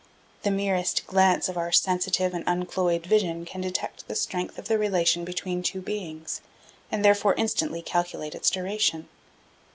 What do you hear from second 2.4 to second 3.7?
uncloyed vision can